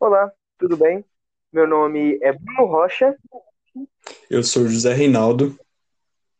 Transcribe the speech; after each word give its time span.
Olá, 0.00 0.32
tudo 0.58 0.78
bem? 0.78 1.04
Meu 1.52 1.66
nome 1.66 2.18
é 2.22 2.32
Bruno 2.32 2.64
Rocha 2.64 3.14
Eu 4.30 4.42
sou 4.42 4.66
José 4.66 4.94
Reinaldo. 4.94 5.58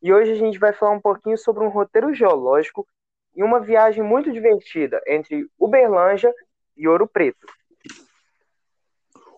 e 0.02 0.10
hoje 0.10 0.32
a 0.32 0.34
gente 0.34 0.58
vai 0.58 0.72
falar 0.72 0.92
um 0.92 1.00
pouquinho 1.00 1.36
sobre 1.36 1.62
um 1.62 1.68
roteiro 1.68 2.14
geológico 2.14 2.88
e 3.36 3.42
uma 3.44 3.60
viagem 3.60 4.02
muito 4.02 4.32
divertida 4.32 4.98
entre 5.06 5.46
Uberlândia 5.58 6.32
e 6.74 6.88
Ouro 6.88 7.06
Preto. 7.06 7.46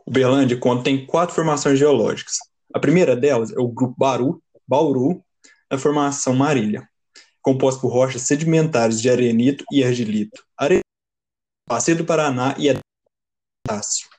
Uberlândia 0.06 0.56
contém 0.56 1.04
quatro 1.04 1.34
formações 1.34 1.76
geológicas. 1.76 2.36
A 2.72 2.78
primeira 2.78 3.16
delas 3.16 3.50
é 3.50 3.58
o 3.58 3.66
Grupo 3.66 3.96
Baru, 3.98 4.40
Bauru, 4.64 5.20
na 5.68 5.76
formação 5.76 6.32
Marília, 6.32 6.88
composto 7.40 7.80
por 7.80 7.92
rochas 7.92 8.22
sedimentares 8.22 9.02
de 9.02 9.10
arenito 9.10 9.64
e 9.72 9.82
argilito, 9.82 10.46
arenito, 10.56 10.86
Bacia 11.68 11.96
do 11.96 12.04
Paraná 12.04 12.54
e 12.56 12.68
Etácio. 12.68 14.11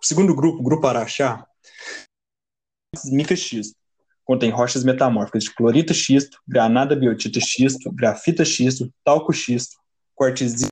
O 0.00 0.06
segundo 0.06 0.34
grupo, 0.34 0.60
o 0.60 0.62
Grupo 0.62 0.86
Araxá, 0.86 1.44
mica 3.06 3.34
xisto, 3.34 3.76
contém 4.24 4.50
rochas 4.50 4.84
metamórficas 4.84 5.44
de 5.44 5.54
clorito 5.54 5.92
xisto, 5.92 6.38
granada 6.46 6.94
biotita 6.94 7.40
xisto, 7.40 7.90
grafita 7.92 8.44
xisto, 8.44 8.92
talco 9.04 9.32
xisto, 9.32 9.76
quartzito, 10.14 10.68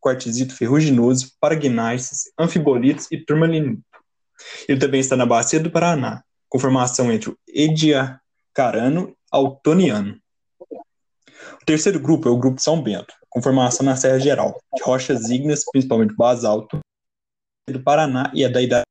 quartzito 0.00 0.54
ferruginoso, 0.54 1.32
paragnáceos, 1.40 2.30
anfibolitos 2.38 3.06
e 3.10 3.18
turmalinito. 3.18 3.82
Ele 4.68 4.80
também 4.80 5.00
está 5.00 5.16
na 5.16 5.26
Bacia 5.26 5.60
do 5.60 5.70
Paraná, 5.70 6.22
com 6.48 6.58
formação 6.58 7.12
entre 7.12 7.30
o 7.30 7.38
Ediacarano 7.48 9.14
Altoniano. 9.30 10.18
O 11.60 11.64
terceiro 11.64 12.00
grupo 12.00 12.28
é 12.28 12.30
o 12.30 12.38
Grupo 12.38 12.60
São 12.60 12.82
Bento, 12.82 13.14
com 13.28 13.42
formação 13.42 13.86
na 13.86 13.96
Serra 13.96 14.18
Geral, 14.18 14.60
de 14.74 14.82
rochas 14.82 15.30
ígneas, 15.30 15.64
principalmente 15.70 16.14
basalto, 16.14 16.80
do 17.70 17.82
Paraná 17.82 18.30
e 18.34 18.44
a 18.44 18.48
da 18.48 18.60
Idade. 18.60 18.84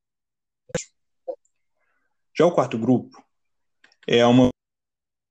Já 2.37 2.45
o 2.45 2.53
quarto 2.53 2.77
grupo 2.77 3.21
é 4.07 4.25
uma 4.25 4.49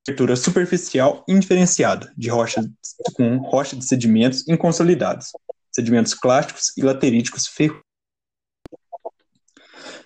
cobertura 0.05 0.36
superficial 0.36 1.24
indiferenciada 1.27 2.12
de 2.16 2.28
rochas 2.28 2.66
com 3.14 3.38
rocha 3.38 3.74
de 3.77 3.86
sedimentos 3.86 4.47
inconsolidados, 4.47 5.32
sedimentos 5.72 6.12
clásticos 6.12 6.77
e 6.77 6.82
lateríticos 6.82 7.47
ferro. 7.47 7.80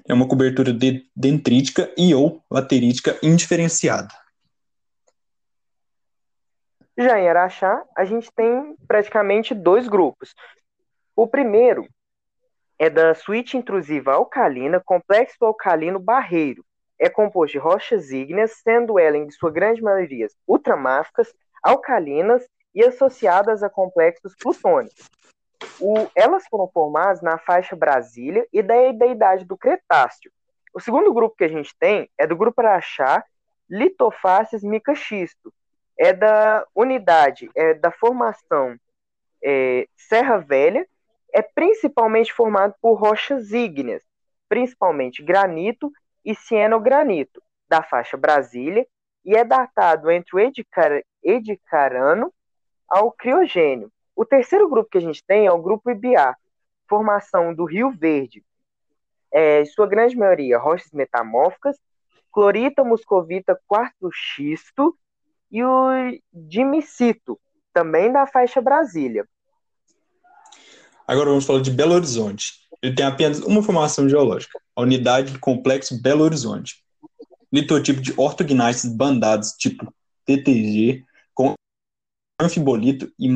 É 0.08 0.14
uma 0.14 0.28
cobertura 0.28 0.72
de- 0.72 1.10
dendrítica 1.16 1.92
e 1.96 2.14
ou 2.14 2.44
laterítica 2.50 3.18
indiferenciada. 3.22 4.14
Já 6.96 7.18
em 7.18 7.28
Araxá, 7.28 7.82
a 7.96 8.04
gente 8.04 8.30
tem 8.30 8.76
praticamente 8.86 9.52
dois 9.52 9.88
grupos. 9.88 10.32
O 11.16 11.26
primeiro 11.26 11.88
é 12.78 12.90
da 12.90 13.14
suíte 13.14 13.56
intrusiva 13.56 14.14
alcalina, 14.14 14.80
complexo 14.84 15.44
alcalino 15.44 15.98
barreiro. 15.98 16.64
É 16.98 17.08
composto 17.08 17.52
de 17.52 17.58
rochas 17.58 18.10
ígneas, 18.10 18.52
sendo 18.62 18.98
ela, 18.98 19.16
em 19.16 19.30
sua 19.30 19.50
grande 19.50 19.82
maioria, 19.82 20.26
ultramáficas, 20.46 21.32
alcalinas 21.62 22.46
e 22.74 22.84
associadas 22.84 23.62
a 23.62 23.70
complexos 23.70 24.34
plutônicos. 24.36 25.08
O- 25.80 26.08
elas 26.14 26.44
foram 26.48 26.68
formadas 26.68 27.20
na 27.20 27.38
faixa 27.38 27.74
Brasília 27.74 28.46
e 28.52 28.62
da, 28.62 28.74
da 28.92 29.06
idade 29.06 29.44
do 29.44 29.56
Cretáceo. 29.56 30.30
O 30.72 30.80
segundo 30.80 31.12
grupo 31.12 31.36
que 31.36 31.44
a 31.44 31.48
gente 31.48 31.74
tem 31.78 32.08
é 32.18 32.26
do 32.26 32.36
grupo 32.36 32.60
Araxá, 32.60 33.24
Litofaces 33.68 34.62
micaxisto. 34.62 35.52
É 35.98 36.12
da 36.12 36.66
unidade, 36.74 37.50
é 37.54 37.72
da 37.74 37.90
formação 37.90 38.76
é, 39.42 39.86
Serra 39.96 40.38
Velha, 40.38 40.86
é 41.34 41.42
principalmente 41.42 42.32
formado 42.32 42.74
por 42.80 42.94
rochas 42.94 43.50
ígneas, 43.50 44.04
principalmente 44.48 45.20
granito 45.20 45.92
e 46.24 46.32
cianogranito, 46.32 47.42
da 47.68 47.82
faixa 47.82 48.16
Brasília, 48.16 48.86
e 49.24 49.34
é 49.34 49.42
datado 49.42 50.12
entre 50.12 50.36
o 50.36 50.38
Edicar- 50.38 51.02
Edicarano 51.20 52.32
ao 52.88 53.10
Criogênio. 53.10 53.90
O 54.14 54.24
terceiro 54.24 54.68
grupo 54.68 54.88
que 54.90 54.98
a 54.98 55.00
gente 55.00 55.24
tem 55.26 55.44
é 55.44 55.50
o 55.50 55.60
grupo 55.60 55.90
Ibiá, 55.90 56.36
formação 56.88 57.52
do 57.52 57.64
Rio 57.64 57.90
Verde, 57.90 58.44
é, 59.32 59.62
em 59.62 59.66
sua 59.66 59.88
grande 59.88 60.16
maioria, 60.16 60.56
rochas 60.56 60.92
metamórficas, 60.92 61.76
clorita, 62.30 62.84
muscovita, 62.84 63.60
quarto 63.66 64.08
xisto 64.12 64.96
e 65.50 65.64
o 65.64 65.88
dimicito, 66.32 67.40
também 67.72 68.12
da 68.12 68.24
faixa 68.24 68.60
Brasília. 68.60 69.26
Agora 71.06 71.28
vamos 71.28 71.44
falar 71.44 71.60
de 71.60 71.70
Belo 71.70 71.94
Horizonte. 71.94 72.54
Ele 72.82 72.94
tem 72.94 73.04
apenas 73.04 73.40
uma 73.40 73.62
formação 73.62 74.08
geológica, 74.08 74.58
a 74.74 74.82
unidade 74.82 75.32
do 75.32 75.38
complexo 75.38 76.00
Belo 76.00 76.24
Horizonte. 76.24 76.82
Litotipo 77.52 78.00
de 78.00 78.12
ortognáceos 78.16 78.92
bandados 78.92 79.52
tipo 79.52 79.92
TTG, 80.24 81.04
com 81.34 81.54
anfibolito 82.40 83.12
e 83.18 83.28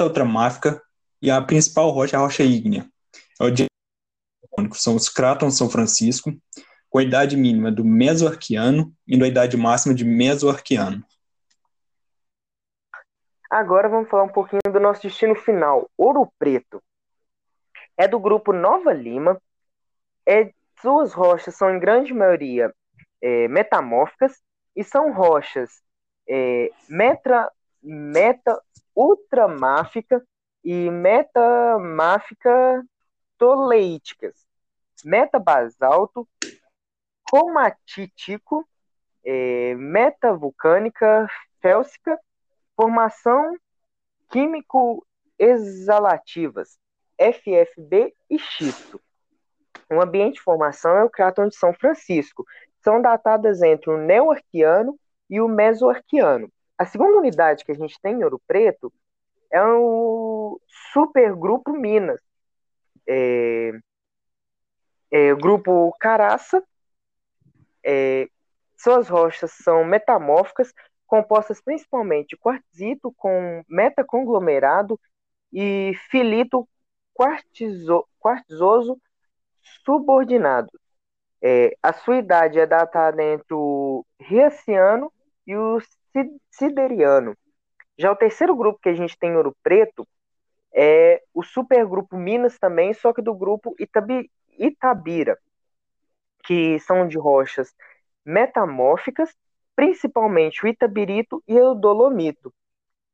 ultramáfica, 0.00 0.82
e 1.20 1.30
a 1.30 1.40
principal 1.40 1.90
rocha 1.90 2.16
é 2.16 2.18
a 2.18 2.22
rocha 2.22 2.42
ígnea. 2.42 2.88
É 3.40 3.44
o 3.44 3.50
são 4.74 4.96
os 4.96 5.08
crátons 5.08 5.56
São 5.56 5.68
Francisco, 5.68 6.32
com 6.88 6.98
a 6.98 7.02
idade 7.02 7.36
mínima 7.36 7.72
do 7.72 7.84
Mesoarquiano 7.84 8.94
e 9.06 9.22
a 9.22 9.26
idade 9.26 9.56
máxima 9.56 9.94
de 9.94 10.04
Mesoarquiano. 10.04 11.04
Agora 13.52 13.86
vamos 13.86 14.08
falar 14.08 14.22
um 14.22 14.32
pouquinho 14.32 14.62
do 14.72 14.80
nosso 14.80 15.02
destino 15.02 15.34
final, 15.34 15.86
Ouro 15.98 16.26
Preto. 16.38 16.82
É 17.98 18.08
do 18.08 18.18
grupo 18.18 18.50
Nova 18.50 18.94
Lima. 18.94 19.38
É, 20.26 20.54
suas 20.80 21.12
rochas 21.12 21.54
são, 21.54 21.70
em 21.70 21.78
grande 21.78 22.14
maioria, 22.14 22.74
é, 23.20 23.46
metamórficas 23.48 24.42
e 24.74 24.82
são 24.82 25.12
rochas 25.12 25.82
é, 26.26 26.70
metra, 26.88 27.52
meta 27.82 28.58
ultramáfica 28.96 30.26
e 30.64 30.90
metamáfica 30.90 32.82
toleíticas. 33.36 34.46
Metabasalto, 35.04 36.26
cromatítico, 37.30 38.66
é, 39.22 39.74
metavulcânica, 39.74 41.28
félsica 41.60 42.18
formação 42.76 43.56
químico 44.30 45.06
exalativas, 45.38 46.78
FFB 47.18 48.14
e 48.30 48.38
xisto. 48.38 49.00
O 49.90 50.00
ambiente 50.00 50.34
de 50.34 50.42
formação 50.42 50.96
é 50.96 51.04
o 51.04 51.10
cráton 51.10 51.48
de 51.48 51.56
São 51.56 51.72
Francisco. 51.74 52.44
São 52.82 53.00
datadas 53.00 53.62
entre 53.62 53.90
o 53.90 53.98
neoarquiano 53.98 54.98
e 55.28 55.40
o 55.40 55.48
mesoarquiano. 55.48 56.50
A 56.78 56.86
segunda 56.86 57.18
unidade 57.18 57.64
que 57.64 57.72
a 57.72 57.74
gente 57.74 58.00
tem 58.00 58.14
em 58.14 58.24
Ouro 58.24 58.40
Preto 58.46 58.92
é 59.50 59.62
o 59.62 60.60
supergrupo 60.92 61.72
Minas. 61.72 62.20
É, 63.06 63.72
é 65.10 65.34
grupo 65.34 65.94
Caraça. 66.00 66.62
É, 67.84 68.28
suas 68.76 69.08
rochas 69.08 69.52
são 69.52 69.84
metamórficas, 69.84 70.72
compostas 71.12 71.60
principalmente 71.60 72.38
quartzito 72.38 73.12
com 73.18 73.62
metaconglomerado 73.68 74.98
e 75.52 75.92
filito 76.10 76.66
quartzo, 77.12 78.08
quartzoso 78.18 78.98
subordinado. 79.84 80.70
É, 81.42 81.76
a 81.82 81.92
sua 81.92 82.16
idade 82.16 82.58
é 82.58 82.66
datada 82.66 83.22
entre 83.22 83.52
o 83.52 84.06
Riaciano 84.18 85.12
e 85.46 85.54
o 85.54 85.76
Sideriano. 86.50 87.36
Já 87.98 88.10
o 88.10 88.16
terceiro 88.16 88.56
grupo 88.56 88.80
que 88.80 88.88
a 88.88 88.94
gente 88.94 89.18
tem 89.18 89.32
em 89.32 89.36
Ouro 89.36 89.54
Preto 89.62 90.08
é 90.74 91.22
o 91.34 91.42
supergrupo 91.42 92.16
Minas 92.16 92.58
também, 92.58 92.94
só 92.94 93.12
que 93.12 93.20
do 93.20 93.34
grupo 93.34 93.74
Itabi, 93.78 94.30
Itabira, 94.58 95.38
que 96.42 96.78
são 96.78 97.06
de 97.06 97.18
rochas 97.18 97.74
metamórficas 98.24 99.36
principalmente 99.74 100.64
o 100.64 100.68
Itabirito 100.68 101.42
e 101.46 101.58
o 101.58 101.74
Dolomito, 101.74 102.52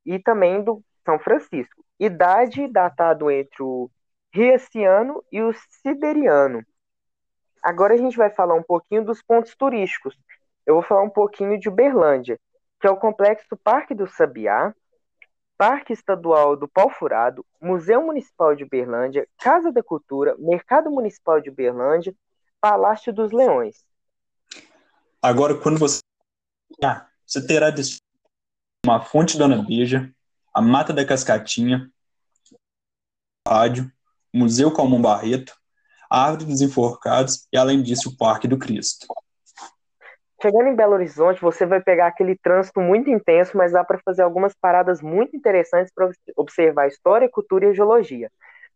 e 0.05 0.19
também 0.19 0.63
do 0.63 0.83
São 1.05 1.19
Francisco. 1.19 1.85
Idade 1.99 2.69
datado 2.69 3.31
entre 3.31 3.63
o 3.63 3.91
Riaciano 4.33 5.25
e 5.33 5.41
o 5.43 5.53
Sideriano. 5.83 6.65
Agora 7.63 7.95
a 7.95 7.97
gente 7.97 8.17
vai 8.17 8.31
falar 8.31 8.55
um 8.55 8.63
pouquinho 8.63 9.05
dos 9.05 9.23
pontos 9.23 9.55
turísticos. 9.57 10.17
Eu 10.65 10.75
vou 10.75 10.83
falar 10.83 11.03
um 11.03 11.11
pouquinho 11.11 11.59
de 11.59 11.69
Uberlândia, 11.69 12.39
que 12.81 12.87
é 12.87 12.91
o 12.91 12.97
complexo 12.97 13.57
Parque 13.57 13.95
do 13.95 14.07
Sabiá, 14.07 14.73
Parque 15.57 15.93
Estadual 15.93 16.57
do 16.57 16.69
Pau 16.69 16.89
Furado, 16.89 17.45
Museu 17.61 18.01
Municipal 18.01 18.55
de 18.55 18.63
Uberlândia, 18.63 19.27
Casa 19.39 19.73
da 19.73 19.83
Cultura, 19.83 20.37
Mercado 20.39 20.89
Municipal 20.89 21.41
de 21.41 21.51
Uberlândia, 21.51 22.15
Palácio 22.61 23.13
dos 23.13 23.33
Leões. 23.33 23.85
Agora, 25.21 25.57
quando 25.57 25.79
você 25.79 25.99
ah, 26.83 27.07
você 27.27 27.47
terá 27.47 27.71
destino 27.71 28.09
uma 28.85 29.01
fonte 29.01 29.37
Dona 29.37 29.63
Beija, 29.63 30.13
a 30.55 30.63
Mata 30.63 30.93
da 30.93 31.05
Cascatinha, 31.05 31.91
rádio, 33.47 33.91
Museu 34.33 34.73
Calmon 34.73 35.03
Barreto, 35.03 35.55
Árvore 36.11 36.47
dos 36.47 36.61
Enforcados 36.61 37.47
e, 37.53 37.59
além 37.59 37.83
disso, 37.83 38.11
o 38.11 38.17
Parque 38.17 38.49
do 38.49 38.59
Cristo. 38.59 39.07
Chegando 40.41 40.69
em 40.69 40.77
Belo 40.77 40.95
Horizonte, 40.95 41.41
você 41.41 41.67
vai 41.67 41.81
pegar 41.81 42.07
aquele 42.07 42.37
trânsito 42.37 42.81
muito 42.81 43.11
intenso, 43.11 43.57
mas 43.57 43.73
dá 43.73 43.83
para 43.83 43.99
fazer 44.05 44.23
algumas 44.23 44.55
paradas 44.55 45.03
muito 45.03 45.37
interessantes 45.37 45.93
para 45.93 46.11
observar 46.37 46.87
história, 46.87 47.29
cultura 47.29 47.67
e 47.67 47.75
geologia, 47.75 48.31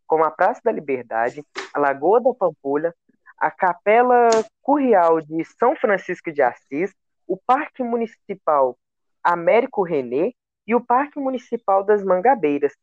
como 0.05 0.25
a 0.25 0.31
Praça 0.31 0.59
da 0.63 0.71
Liberdade, 0.71 1.41
a 1.73 1.79
Lagoa 1.79 2.21
da 2.21 2.33
Pampulha, 2.33 2.93
a 3.37 3.49
Capela 3.49 4.29
Currial 4.61 5.21
de 5.21 5.43
São 5.57 5.75
Francisco 5.75 6.31
de 6.31 6.41
Assis, 6.41 6.93
o 7.33 7.37
Parque 7.47 7.81
Municipal 7.81 8.77
Américo 9.23 9.81
Renê 9.81 10.35
e 10.67 10.75
o 10.75 10.85
Parque 10.85 11.19
Municipal 11.19 11.83
das 11.83 12.03
Mangabeiras. 12.03 12.73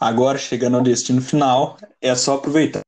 Agora, 0.00 0.38
chegando 0.38 0.78
ao 0.78 0.82
destino 0.82 1.20
final, 1.20 1.76
é 2.00 2.14
só 2.14 2.36
aproveitar. 2.36 2.80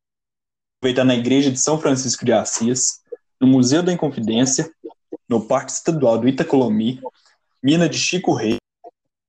Aproveitar 0.79 1.05
na 1.05 1.15
Igreja 1.15 1.51
de 1.51 1.61
São 1.61 1.79
Francisco 1.79 2.25
de 2.25 2.33
Assis, 2.33 3.05
no 3.39 3.47
Museu 3.47 3.83
da 3.83 3.93
Inconfidência, 3.93 4.73
no 5.29 5.47
Parque 5.47 5.73
Estadual 5.73 6.17
do 6.17 6.27
Itacolomi, 6.27 7.03
Mina 7.63 7.87
de 7.87 7.99
Chico 7.99 8.33
Rei, 8.33 8.57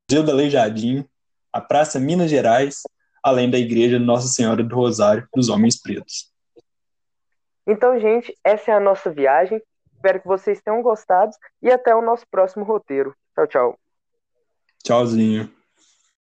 Museu 0.09 0.25
da 0.25 0.33
Leijadinho, 0.33 1.05
a 1.51 1.59
Praça 1.59 1.99
Minas 1.99 2.29
Gerais, 2.29 2.83
além 3.21 3.51
da 3.51 3.59
Igreja 3.59 3.99
Nossa 3.99 4.29
Senhora 4.29 4.63
do 4.63 4.73
Rosário 4.73 5.27
dos 5.35 5.49
Homens 5.49 5.77
Pretos. 5.77 6.31
Então, 7.67 7.99
gente, 7.99 8.33
essa 8.45 8.71
é 8.71 8.73
a 8.73 8.79
nossa 8.79 9.11
viagem. 9.11 9.61
Espero 10.01 10.19
que 10.19 10.27
vocês 10.27 10.59
tenham 10.59 10.81
gostado 10.81 11.31
e 11.61 11.69
até 11.69 11.93
o 11.93 12.01
nosso 12.01 12.25
próximo 12.27 12.65
roteiro. 12.65 13.15
Tchau, 13.35 13.45
tchau. 13.45 13.79
Tchauzinho. 14.83 15.60